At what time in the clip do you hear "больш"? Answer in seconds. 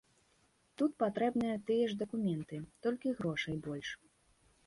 3.67-3.89